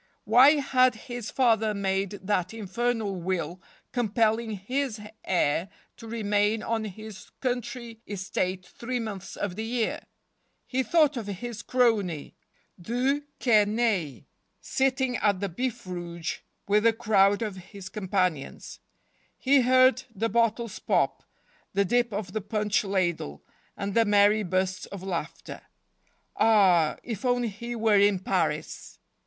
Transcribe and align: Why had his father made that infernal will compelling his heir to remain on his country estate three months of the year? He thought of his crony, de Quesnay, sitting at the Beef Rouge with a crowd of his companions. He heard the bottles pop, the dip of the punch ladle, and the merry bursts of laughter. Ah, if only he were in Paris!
Why 0.23 0.53
had 0.53 0.95
his 0.95 1.29
father 1.29 1.75
made 1.75 2.21
that 2.23 2.55
infernal 2.55 3.21
will 3.21 3.61
compelling 3.91 4.49
his 4.57 4.99
heir 5.23 5.69
to 5.97 6.07
remain 6.07 6.63
on 6.63 6.85
his 6.85 7.29
country 7.39 7.99
estate 8.07 8.65
three 8.65 8.99
months 8.99 9.35
of 9.35 9.55
the 9.55 9.63
year? 9.63 9.99
He 10.65 10.81
thought 10.81 11.17
of 11.17 11.27
his 11.27 11.61
crony, 11.61 12.33
de 12.81 13.21
Quesnay, 13.39 14.25
sitting 14.59 15.17
at 15.17 15.39
the 15.39 15.49
Beef 15.49 15.85
Rouge 15.85 16.39
with 16.67 16.87
a 16.87 16.93
crowd 16.93 17.43
of 17.43 17.57
his 17.57 17.87
companions. 17.87 18.79
He 19.37 19.61
heard 19.61 20.01
the 20.15 20.29
bottles 20.29 20.79
pop, 20.79 21.21
the 21.75 21.85
dip 21.85 22.11
of 22.11 22.33
the 22.33 22.41
punch 22.41 22.83
ladle, 22.83 23.43
and 23.77 23.93
the 23.93 24.05
merry 24.05 24.41
bursts 24.41 24.87
of 24.87 25.03
laughter. 25.03 25.61
Ah, 26.37 26.97
if 27.03 27.23
only 27.23 27.49
he 27.49 27.75
were 27.75 27.99
in 27.99 28.17
Paris! 28.17 28.97